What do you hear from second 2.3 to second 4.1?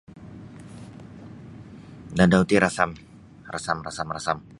ti rasam rasam rasam